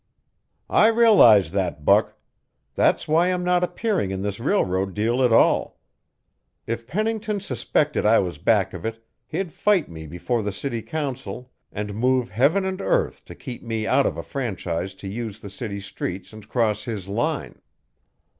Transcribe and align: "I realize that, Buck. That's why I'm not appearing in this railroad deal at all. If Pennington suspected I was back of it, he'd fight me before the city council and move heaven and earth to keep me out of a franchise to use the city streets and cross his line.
"I 0.67 0.87
realize 0.87 1.51
that, 1.51 1.85
Buck. 1.85 2.17
That's 2.73 3.07
why 3.07 3.27
I'm 3.27 3.43
not 3.43 3.63
appearing 3.63 4.09
in 4.09 4.23
this 4.23 4.39
railroad 4.39 4.95
deal 4.95 5.23
at 5.23 5.31
all. 5.31 5.79
If 6.65 6.87
Pennington 6.87 7.39
suspected 7.39 8.03
I 8.03 8.17
was 8.17 8.39
back 8.39 8.73
of 8.73 8.83
it, 8.83 9.05
he'd 9.27 9.53
fight 9.53 9.89
me 9.89 10.07
before 10.07 10.41
the 10.41 10.51
city 10.51 10.81
council 10.81 11.51
and 11.71 11.93
move 11.93 12.29
heaven 12.31 12.65
and 12.65 12.81
earth 12.81 13.23
to 13.25 13.35
keep 13.35 13.61
me 13.61 13.85
out 13.85 14.07
of 14.07 14.17
a 14.17 14.23
franchise 14.23 14.95
to 14.95 15.07
use 15.07 15.39
the 15.39 15.51
city 15.51 15.79
streets 15.79 16.33
and 16.33 16.49
cross 16.49 16.85
his 16.85 17.07
line. 17.07 17.61